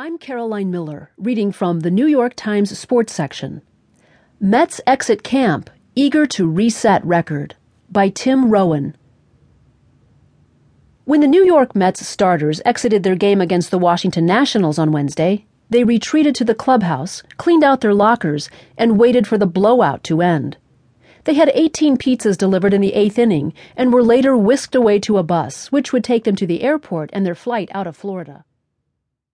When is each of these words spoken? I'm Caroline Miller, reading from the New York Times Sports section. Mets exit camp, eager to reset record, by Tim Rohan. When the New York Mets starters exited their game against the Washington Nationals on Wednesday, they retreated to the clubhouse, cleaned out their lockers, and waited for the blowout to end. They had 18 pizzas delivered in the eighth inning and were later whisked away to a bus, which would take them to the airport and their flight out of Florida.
I'm 0.00 0.16
Caroline 0.16 0.70
Miller, 0.70 1.10
reading 1.18 1.50
from 1.50 1.80
the 1.80 1.90
New 1.90 2.06
York 2.06 2.34
Times 2.36 2.78
Sports 2.78 3.12
section. 3.12 3.62
Mets 4.38 4.80
exit 4.86 5.24
camp, 5.24 5.70
eager 5.96 6.24
to 6.24 6.48
reset 6.48 7.04
record, 7.04 7.56
by 7.90 8.08
Tim 8.08 8.48
Rohan. 8.48 8.94
When 11.04 11.20
the 11.20 11.26
New 11.26 11.44
York 11.44 11.74
Mets 11.74 12.06
starters 12.06 12.62
exited 12.64 13.02
their 13.02 13.16
game 13.16 13.40
against 13.40 13.72
the 13.72 13.78
Washington 13.78 14.24
Nationals 14.24 14.78
on 14.78 14.92
Wednesday, 14.92 15.46
they 15.68 15.82
retreated 15.82 16.36
to 16.36 16.44
the 16.44 16.54
clubhouse, 16.54 17.24
cleaned 17.36 17.64
out 17.64 17.80
their 17.80 17.92
lockers, 17.92 18.48
and 18.76 19.00
waited 19.00 19.26
for 19.26 19.36
the 19.36 19.48
blowout 19.48 20.04
to 20.04 20.22
end. 20.22 20.58
They 21.24 21.34
had 21.34 21.50
18 21.52 21.96
pizzas 21.96 22.38
delivered 22.38 22.72
in 22.72 22.82
the 22.82 22.94
eighth 22.94 23.18
inning 23.18 23.52
and 23.76 23.92
were 23.92 24.04
later 24.04 24.36
whisked 24.36 24.76
away 24.76 25.00
to 25.00 25.18
a 25.18 25.24
bus, 25.24 25.72
which 25.72 25.92
would 25.92 26.04
take 26.04 26.22
them 26.22 26.36
to 26.36 26.46
the 26.46 26.62
airport 26.62 27.10
and 27.12 27.26
their 27.26 27.34
flight 27.34 27.68
out 27.74 27.88
of 27.88 27.96
Florida. 27.96 28.44